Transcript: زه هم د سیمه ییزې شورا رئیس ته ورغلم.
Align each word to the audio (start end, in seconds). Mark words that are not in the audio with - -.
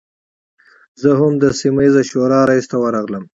زه 1.01 1.09
هم 1.19 1.33
د 1.43 1.45
سیمه 1.59 1.81
ییزې 1.85 2.03
شورا 2.09 2.41
رئیس 2.49 2.65
ته 2.71 2.77
ورغلم. 2.83 3.23